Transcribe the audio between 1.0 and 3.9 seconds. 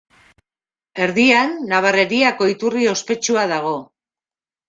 Erdian Nabarreriako iturri ospetsua dago.